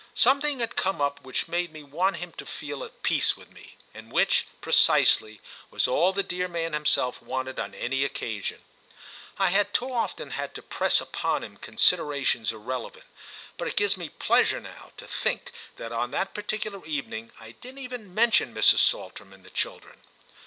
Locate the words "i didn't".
17.39-17.77